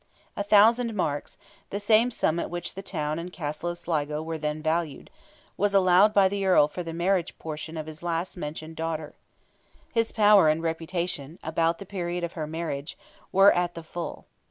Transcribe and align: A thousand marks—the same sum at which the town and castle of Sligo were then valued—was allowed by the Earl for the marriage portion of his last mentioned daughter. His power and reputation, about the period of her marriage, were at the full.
A 0.35 0.41
thousand 0.41 0.95
marks—the 0.95 1.79
same 1.79 2.09
sum 2.09 2.39
at 2.39 2.49
which 2.49 2.73
the 2.73 2.81
town 2.81 3.19
and 3.19 3.31
castle 3.31 3.69
of 3.69 3.77
Sligo 3.77 4.23
were 4.23 4.39
then 4.39 4.59
valued—was 4.63 5.75
allowed 5.75 6.11
by 6.11 6.27
the 6.27 6.43
Earl 6.43 6.67
for 6.67 6.81
the 6.81 6.91
marriage 6.91 7.37
portion 7.37 7.77
of 7.77 7.85
his 7.85 8.01
last 8.01 8.35
mentioned 8.35 8.75
daughter. 8.77 9.13
His 9.93 10.11
power 10.11 10.49
and 10.49 10.63
reputation, 10.63 11.37
about 11.43 11.77
the 11.77 11.85
period 11.85 12.23
of 12.23 12.33
her 12.33 12.47
marriage, 12.47 12.97
were 13.31 13.51
at 13.51 13.75
the 13.75 13.83
full. 13.83 14.25